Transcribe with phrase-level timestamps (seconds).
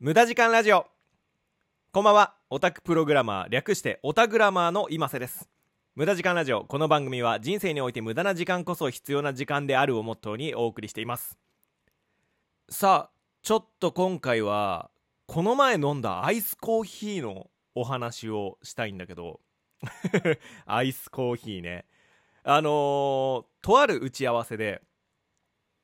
[0.00, 0.86] 無駄時間ラジオ。
[1.90, 2.36] こんばんは。
[2.50, 5.48] オタクプログラマー略してオタグラマーの今瀬です。
[5.96, 6.62] 無駄時間ラジオ。
[6.62, 11.36] この番組は人生において無駄な時間こそ必要な時間であるをモットーにお送りしています。
[12.68, 14.88] さあちょっと今回は
[15.26, 19.40] この前飲んだアイスコーヒーのお話をしたいんだけど。
[20.64, 21.86] アイスコーヒーね。
[22.44, 24.80] あのー、とある打ち合わせで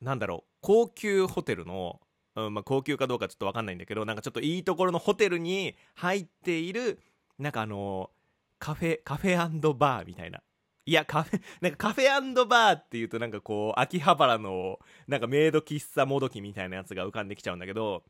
[0.00, 2.00] なんだろう高級ホテルの
[2.36, 7.00] うんまあ、高級かどうかちょっと分かんないんだけどなんかちょっといいところのホテルに入っている
[7.38, 8.10] なんかあの
[8.58, 9.36] カフェカフェ
[9.74, 10.40] バーみたいな。
[10.88, 18.04] いやカフェ なんかカフェバーっていうとなんかこう秋葉原のなんかメイド喫茶もどきみたいなやつが浮かんできちゃうんだけど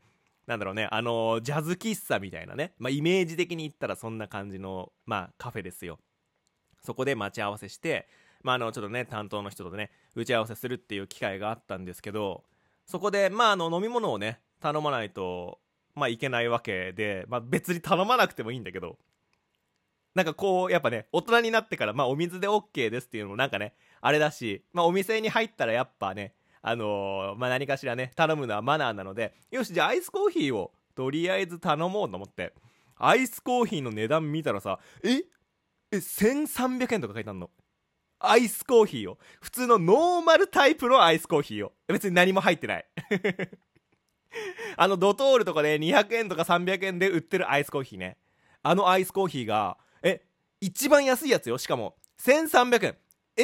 [0.45, 5.99] なんだろうねあのジャズ喫茶みたいなね、まあ、イメージ的に言ったらそんな感じの、まあ、カフェですよ。
[6.83, 8.07] そこで待ち合わせして
[8.43, 12.43] まあ、あのちょっとね担当の人とね打ち合わせするっていう機会があったんですけど
[12.87, 15.59] そこで、まあ、あの飲み物をね頼まないと、
[15.93, 18.97] まあ、いけないわけで、まあ、別に頼まなくてもいいんだけど
[20.15, 32.53] なんかこうやっぱね大人になってから、まあ、お水で OK ですっていうのもなんかねあれだし、まあ、お店に入ったらやっぱねあのー、まあ、何かしらね頼むのはマナーなのでよしじゃあアイスコーヒーをとりあえず頼もうと思って
[32.95, 35.23] アイスコーヒーの値段見たらさえ？
[35.91, 37.49] え1300円とか書いてあるの。
[38.19, 39.17] アイスコーヒーを。
[39.41, 41.73] 普通のノーマルタイプのアイスコーヒーを。
[41.87, 42.85] 別に何も入ってない。
[44.77, 48.17] あのドトールとかで200円とか300円で売ってるアイスコーヒーね。
[48.63, 50.25] あのアイスコーヒーが、え、
[50.59, 51.57] 一番安いやつよ。
[51.57, 52.97] しかも、1300円。
[53.37, 53.43] え？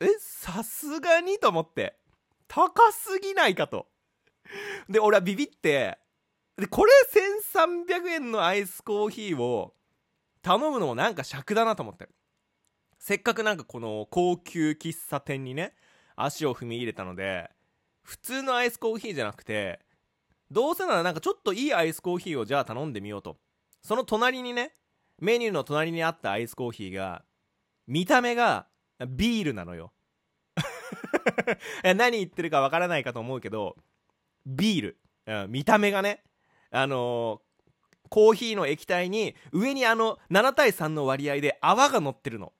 [0.00, 1.96] え、さすがにと思って。
[2.48, 3.88] 高すぎないかと。
[4.88, 5.98] で、俺はビビって、
[6.56, 9.74] で、これ1300円のアイスコーヒーを
[10.42, 12.08] 頼むのもなんか尺だなと思って。
[13.06, 15.74] せっかくなんかこの高級喫茶店にね
[16.16, 17.50] 足を踏み入れたので
[18.02, 19.80] 普通のアイスコーヒーじゃなくて
[20.50, 23.36] どうせならなんかちょっといいアイスコーヒーをじゃあ頼んでみようと。
[23.82, 24.72] その隣にね
[25.20, 27.26] メニューの隣にあったアイスコーヒーが
[27.86, 28.68] 見た目が
[29.06, 29.92] ビールなのよ。
[31.84, 33.76] 何言ってるかわからないかと思うけど
[34.46, 36.22] ビール、うん、見た目がね
[36.70, 42.54] あのー、コーヒーの液体に上にあの7対3の割合で泡が乗ってるの。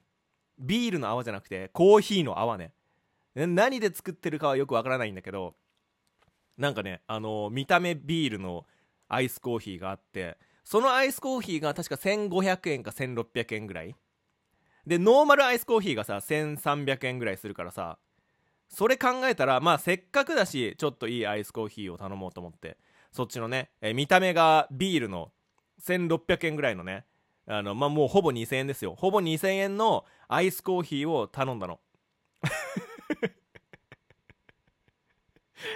[0.58, 2.72] ビールの泡じゃなくてコーヒーの泡ね。
[3.34, 5.56] 何で作ってるかはよくわからないんだけど
[6.56, 8.64] なんかねあの見た目ビールの
[9.08, 13.94] アイスコーヒーがあってそのアイスコーヒーが確か1500円か1600円ぐらい。
[14.86, 17.98] でノーマルアイスコーヒーがさ1300円ぐらいするからさ
[18.68, 22.76] それ考えたらまあせっかくだしちょっといいアイスコーヒーを頼もうと思って
[23.10, 25.30] そっちのね、え見た目がビールの
[25.80, 27.04] 1600円ぐらいのね
[27.46, 28.94] あの、まあ、もうほぼ2000円ですよ。
[28.94, 31.80] ほぼ2000円のアイスコーヒーを頼んだの。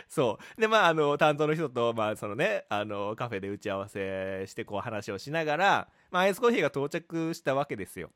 [0.08, 0.60] そう。
[0.60, 8.10] で、まあ、あの、担当の人と、まあ、そのね、あの、カフェで打ち合わせして、こう話をしながら、まあ、アイスコーヒーが到着したわけですよ。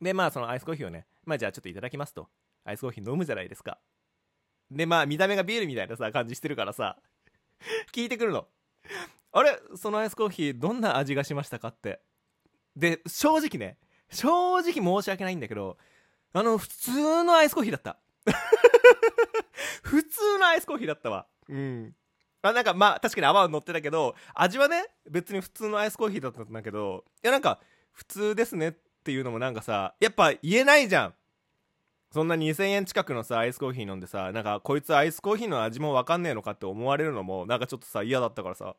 [0.00, 2.28] で、まあ、そのアイスコーヒーをね、まあ、じゃあちょっといただきますと。
[2.64, 3.78] アイスコーヒー飲むじゃないですか。
[4.70, 6.98] で、まあ、見た目がビールみたいなさ、感じしてるからさ、
[7.92, 8.48] 聞いてくるの。
[9.32, 9.58] あれ？
[9.76, 12.00] そのアイスコーヒー、どんな味がしましたかって。
[12.76, 13.78] で、正直ね、
[14.10, 15.78] 正直申し訳ないんだけど、
[16.32, 17.98] あの、普通のアイスコーヒーだった。
[19.82, 21.26] 普通のアイスコーヒーだったわ。
[21.48, 21.94] うん。
[22.42, 27.60] あ、なんかまあ、確かに泡は乗ってたけど、味はね、別に普通のアイスコーヒーだったんだけど、いやなんか、
[27.92, 28.72] 普通ですねっ
[29.04, 31.14] ていうのもなんかさ、やっぱ言えないじゃん。
[32.12, 38.76] そんな2000円近くのさ、アイスコーヒー飲んでさ、なんか、こいつアイスコーヒーの味もわかんねえのかって思われるのも、なんかちょっとさ、嫌だったからさ。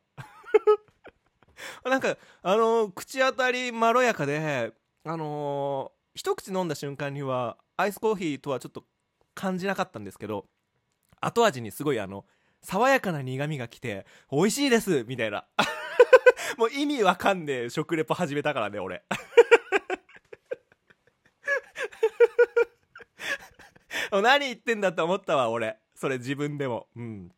[1.85, 4.73] なんか、あのー、口当たりまろやかで、
[5.03, 8.85] あのー、一口飲んだ瞬間には、アイスコーヒーとはちょっと
[9.35, 10.47] 感じなかったんですけど、
[11.21, 12.25] 後味にすごいあの、
[12.61, 15.47] 爽やかな苦味が来て、美味しいですみたいな。
[16.57, 19.03] もう意味わかんねえ食レポ始めたからね、俺。
[24.11, 25.77] 何言ってんだって思ったわ、俺。
[25.93, 26.87] それ自分でも。
[26.95, 27.31] うん。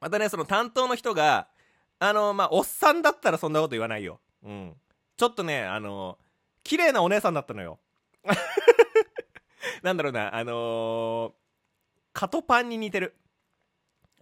[0.00, 1.48] またね、その担当の人が、
[2.00, 4.20] あのまあおっさんだったらそんなこと言わないよ。
[4.42, 4.74] うん。
[5.16, 6.18] ちょっとねあの
[6.64, 7.78] 綺麗なお姉さんだったのよ。
[9.82, 11.32] なんだろうなあのー、
[12.12, 13.14] カトパンに似てる。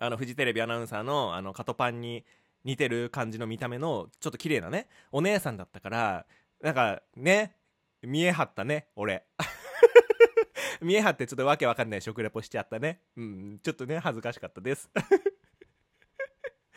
[0.00, 2.24] あのフジテレビアナウンサーのあのカトパンに
[2.64, 6.26] 似てる感じの見た目のちょっと綺麗なねお姉さんだったから
[6.60, 7.56] なんかね
[8.02, 9.24] 見え張ったね俺。
[10.80, 13.02] 見え張ってちょっとわけわかんない食レポしちゃったね。
[13.16, 13.60] うん。
[13.62, 14.90] ちょっとね恥ずかしかったです。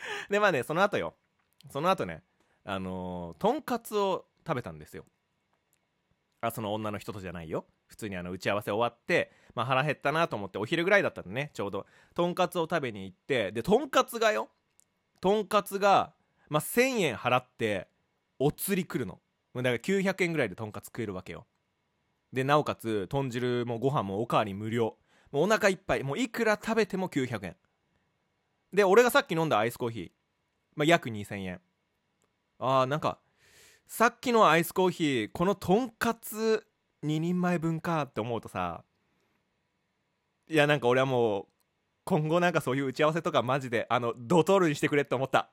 [0.30, 1.14] でまあねその後よ。
[1.70, 2.22] その後ね
[2.64, 5.04] あのー、とんかつを食べたんですよ。
[6.40, 7.66] あその女の人とじゃないよ。
[7.86, 11.86] 普通にあの打ち合わせ終わって、まあ、腹減ったなと思ってお昼ぐらいだったんでねちょうど。
[12.14, 14.50] とんかつを食べに行ってでとんかつがよ。
[15.20, 16.14] とんかつが、
[16.48, 17.88] まあ、1000円払って
[18.38, 19.20] お釣り来るの。
[19.54, 21.46] だから900円ぐらいでとんかつ食えるわけよ。
[22.32, 24.96] でなおかつ豚汁もご飯もおかわり無料。
[25.30, 26.02] もうお腹いっぱい。
[26.02, 27.56] もういくら食べても900円。
[28.72, 30.10] で俺がさっき飲んだアイスコーヒー、
[30.74, 31.60] まあ、約2000円。
[32.58, 33.18] あーなんか
[33.86, 36.64] さっきのアイスコーヒーこのとんかつ
[37.04, 38.84] 2人前分かって思うとさ
[40.48, 41.46] いやなんか俺はもう
[42.04, 45.50] 今後なんかそういう打ち合わせとかマジであのドトールにしてくれって思った。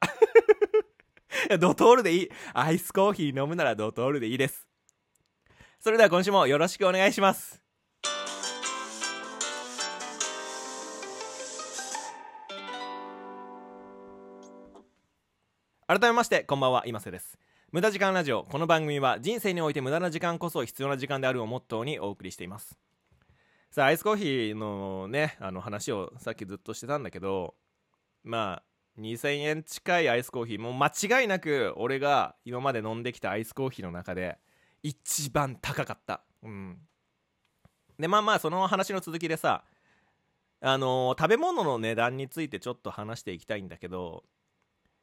[1.60, 2.30] ドトールでいい。
[2.54, 4.68] アイスコーヒー飲むならドトールでいいです。
[5.80, 7.62] それでは今週もよろしくお願いします。
[15.90, 17.40] 改めましてこんばんは今瀬です。
[17.72, 18.44] 無駄時間ラジオ。
[18.44, 22.78] この番組は人生において無駄な時間こそ必要な時間であるをモットーにお送りしています。
[23.72, 27.56] さあアイスコーヒーのねあの話をさっきずっとしてたんだけど
[28.24, 30.90] まあ2000円近いアイスコーヒーもう間
[31.22, 34.38] 違いなく俺が今まで飲んできたアイスコーヒーの中で
[34.84, 36.22] 一番高かった。
[36.44, 36.78] うん。
[37.98, 39.64] でまあまあその話の続きでさ
[40.62, 44.24] あのー食べ物の値段についてちょっと話していきたいんだけど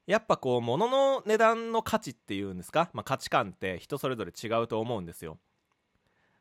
[0.06, 5.38] やっぱこう物の値段の価値っていうんですか、まあ、価値観って人それぞれ違うと思うんですよ。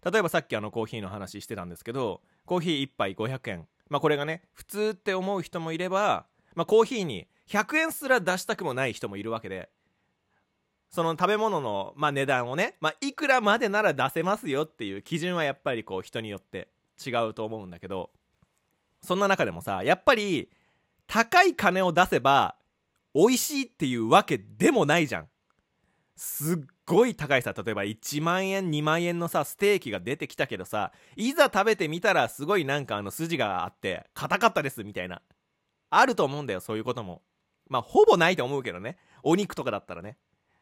[0.04, 3.68] 例えばさっきあのコーヒーの話してたんですけどコーヒー1杯500円。
[3.90, 9.70] まあこれがね普通って思う人もいれば、まあ、コーヒーに100円すら出したくもない人もいるわけで
[10.90, 16.70] その食べ物の、まあ、値段をね、まあ、いくらまでなら出せますよっていう基準はやっぱりこう人によって
[17.06, 18.12] 違うと思うんだけど
[19.02, 20.50] そんな中でもさやっぱり
[21.08, 22.56] 高い金を出せば
[23.16, 25.30] 美味しいっていうわけでもないじゃん。
[26.18, 27.54] すっごい高いさ。
[27.54, 35.22] 例えば1万円2万円のさステーキが出てきたけどさいざ食べてみたらすごいなんかあの筋があって硬かったですみたいな。
[35.90, 37.22] あると思うんだよそういうことも。
[37.70, 38.98] まあほぼないと思うけどね。
[39.24, 40.18] お肉とかだったらね。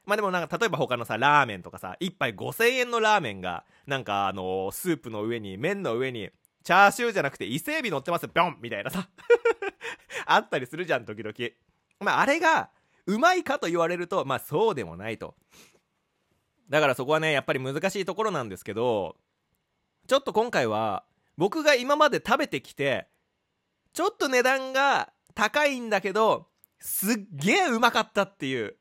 [0.06, 6.30] まあでもなんか例えば他のさラーメンとかさ1杯5000円のラーメンがなんかあのスープの上に麺の上に
[6.64, 9.10] チャーシューじゃなくて伊勢海老乗ってますビョンみたいなさ。
[10.26, 11.34] あったりするじゃん時々。
[12.04, 12.70] まああれが
[13.06, 15.36] うまいかと言われるとまあそうでもないと。
[16.70, 19.18] だからそこはねやっぱり難しいところなんですけど
[20.08, 21.04] ちょっと今回は
[21.38, 23.08] 僕が今まで食べてきて
[23.94, 26.48] ちょっと値段が高いんだけど
[26.80, 28.76] すっげえうまかったっていう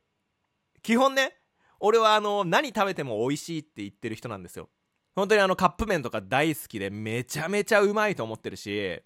[0.83, 1.37] 基本ね
[1.81, 4.69] 俺はあの何食べても美味しいって言ってる人なんですよ。
[5.15, 9.01] 本当にあのカップ麺とか大好きでめちゃめちゃうまいと思ってるし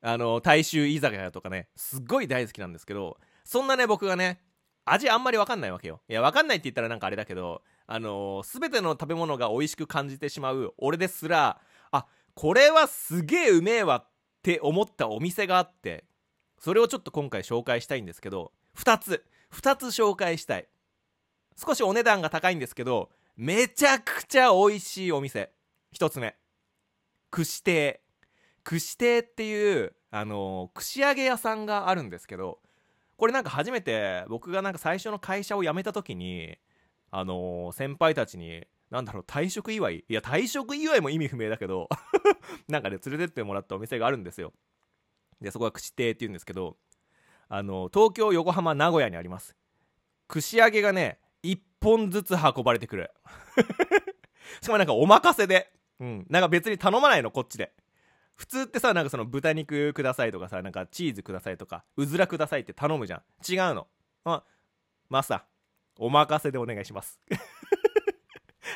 [0.00, 4.42] あの大衆居酒屋とかねすっごい大好きなんですけどそんなね僕がね
[4.84, 6.02] 味あんまり分かんないわけよ。
[6.06, 11.58] いや分かんないって言ったらなんかあれだけどあのー、全ての食べ物が美味しく感じてしまう俺ですら
[11.90, 12.04] あ
[12.34, 14.10] これはすげえうめえわっ
[14.42, 16.04] て思ったお店があって
[16.58, 19.24] それをちょっと今回紹介したいんですけど2つ。
[19.54, 20.68] 2つ紹介したい。
[21.56, 25.54] 少しお値段が高いんですけどめちゃくちゃ美味しいお店。
[25.94, 26.36] 1つ目。
[27.30, 28.02] 串亭。
[28.62, 32.60] 串亭っていうあのー、串揚げ屋さんがあるんですけど
[33.18, 36.56] これなんか初めて僕がなんか最初の会社を辞めた時に
[37.10, 41.88] あのー、先輩たちになんだろう退職祝いいや退職祝いも意味不明だけど
[42.68, 44.52] なんかね連れてってもらったお店があるんですよ。
[45.40, 46.76] でそこが串亭っていうんですけど
[47.50, 49.56] あの、東京横浜名古屋にあります。
[50.28, 53.10] 串揚げがね1本ずつ運ばれてくる。
[54.62, 57.72] しかもなんかお任せでうんなんか別に頼まないのこっちで。
[58.38, 63.22] 普通ってさなんかその豚肉くださいとかさなんかチーズくださいとかうずらくださいって頼むじゃん。
[63.46, 63.88] 違うの。
[64.24, 64.44] ま
[65.08, 65.40] マスター
[65.98, 67.20] お任せでお願いします。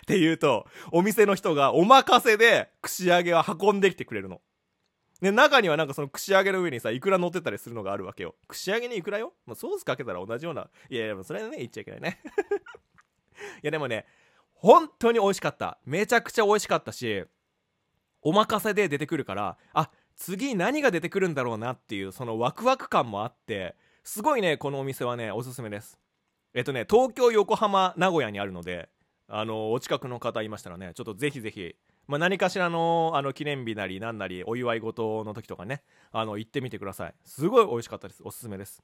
[0.03, 4.43] って言うとお店の人がお任せで串揚げを運んできてくれるの。
[5.21, 8.35] で中にはなんかその串揚げの上にさいくら乗ってたりするのがあるわけよ。
[8.49, 10.69] 串揚げにいくらよ、まあ、ソースかけたら同じような。
[10.91, 12.21] いやいやそれはね言っちゃいけないね。
[13.63, 14.07] いやでもね
[14.55, 15.79] 本当に美味しかった。
[15.85, 17.25] めちゃくちゃ美味しかったし
[18.23, 25.99] お任せで出てくるからあ次何が出てくるんだろうなっていうそのワクワク感もあってすごいねこのお店はねおすすめです。
[26.55, 28.89] えっとね東京横浜名古屋にあるので
[29.29, 31.75] あのお近くの方いましたらねちょっとぜひぜひ、
[32.07, 37.15] まあ、何かしらのあの記念日なり何なりお祝い事の時とかねあの行ってみてください。
[37.25, 38.23] すごい美味しかったです。
[38.25, 38.83] おすすめです。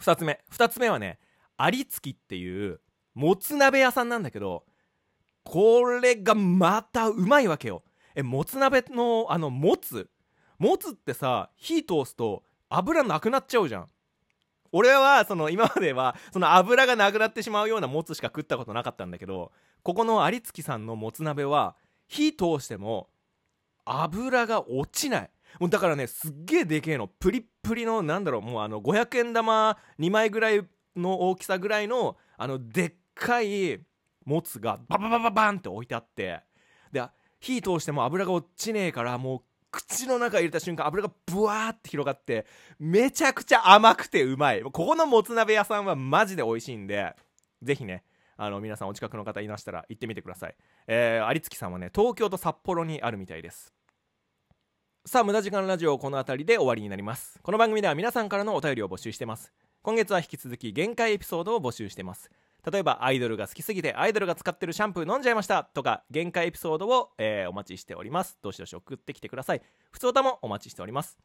[0.00, 0.40] 2つ目。
[0.52, 1.18] 2つ目はね
[1.58, 2.80] 有月っていう
[3.14, 4.64] もつ鍋屋さんなんだけど
[5.50, 7.82] これがまたうまいわけよ。
[8.14, 10.06] えもつ鍋のあのもつ？
[10.58, 13.86] もつってさ火通すと油なくなっちゃうじゃん。
[14.72, 19.50] 俺はその今まではその油がなくなってしまうようなもつしか食ったことなかったんだけど
[19.82, 21.76] ここの有月さんのもつ鍋は
[22.08, 23.08] 火通しても
[23.86, 25.30] 油が落ちない。
[25.60, 27.06] もうだからねすっげえでけえの。
[27.06, 30.62] プリップリのなんだろうもうあの500円玉2枚ぐらい
[30.94, 33.80] の大きさぐらいのあのでっかい
[34.28, 36.40] もつがバババババンって置いてあって
[36.92, 37.02] で
[37.40, 42.46] 火通しても油が落ちねえからもう口の中入れた瞬間油がブワーって広がって
[42.78, 44.62] めちゃくちゃ甘くてうまい。
[44.62, 47.14] ここのもつ鍋屋さんはマジで美味しいんで
[47.62, 48.04] ぜひね
[48.36, 50.54] あの皆さんお近くの方いましたら行ってみてください。
[50.86, 53.72] えー、有月さんはね東京と札幌にあるみたいです。
[55.06, 57.38] さあ無駄時間ラジオこの辺りで終わりになります。
[57.42, 59.52] この番組では皆さんからのお便りを募集してます。
[59.82, 62.30] 今月は引き続き限界エピソードを募集してます。
[62.70, 68.38] 例えばアイドルが好きすぎてアイドルが使ってるシャンプー飲んじゃいましたとか限界エピソードを、えー、お待ちしております。
[68.42, 69.62] どしどし送ってきてください。
[69.90, 71.18] 普通歌もお待ちしております。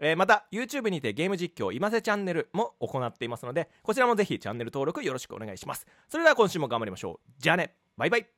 [0.00, 5.86] えー、また YouTube にてゲーム実況今瀬チャンネルも行っていますのでこちらもぜひチャンネル登録よろしくお願いします。
[6.08, 7.30] それでは今週も頑張りましょう。
[7.38, 7.74] じゃあね。
[7.96, 8.37] バイバイ。